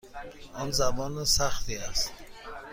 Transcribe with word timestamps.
آن 0.53 0.71
زبان 0.71 1.25
سختی 1.25 1.77
است. 1.77 2.11